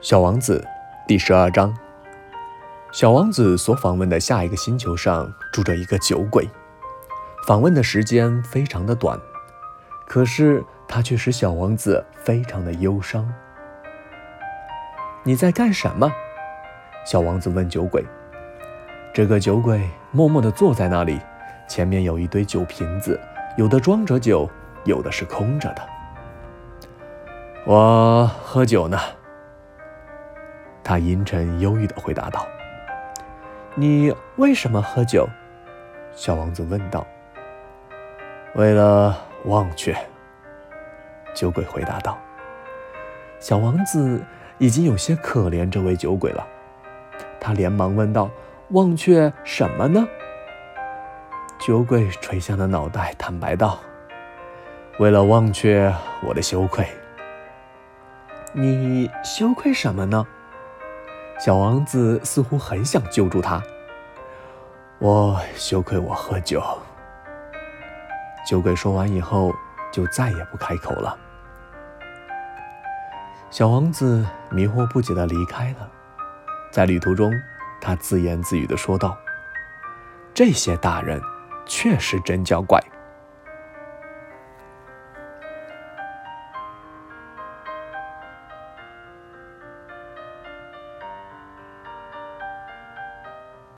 [0.00, 0.64] 小王子
[1.08, 1.76] 第十二章。
[2.92, 6.48] 小王子所访问的下一个星球上住着一个酒鬼，
[7.48, 9.18] 访问的时间非常的短，
[10.06, 13.28] 可是他却使小王子非常的忧伤。
[15.24, 16.08] 你在干什么？
[17.04, 18.04] 小王子问酒鬼。
[19.12, 21.18] 这个酒鬼默默地坐在那里，
[21.68, 23.20] 前面有一堆酒瓶子，
[23.56, 24.48] 有的装着酒，
[24.84, 25.82] 有的是空着的。
[27.64, 28.96] 我喝酒呢。
[30.88, 32.48] 他阴沉忧郁地回答道
[33.76, 35.28] ：“你为什么喝酒？”
[36.16, 37.06] 小王子问道。
[38.56, 39.94] “为了忘却。”
[41.36, 42.16] 酒鬼回答道。
[43.38, 44.24] 小王子
[44.56, 46.46] 已经有些可怜这位酒鬼了，
[47.38, 48.30] 他连忙问道
[48.72, 50.08] ：“忘却什么呢？”
[51.60, 53.78] 酒鬼垂下了脑袋，坦白道
[54.98, 55.94] ：“为了忘却
[56.26, 56.86] 我的羞愧。”
[58.56, 60.26] 你羞愧什么呢？
[61.38, 63.62] 小王子似乎很想救助他。
[64.98, 66.60] 我羞愧我喝酒。
[68.44, 69.54] 酒鬼说完以后，
[69.92, 71.16] 就再也不开口了。
[73.50, 75.88] 小王子迷惑不解的离开了。
[76.72, 77.32] 在旅途中，
[77.80, 79.16] 他自言自语的说道
[80.34, 81.22] ：“这些大人
[81.66, 82.82] 确实真叫怪。”